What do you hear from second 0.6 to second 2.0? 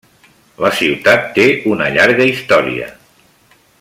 La ciutat té una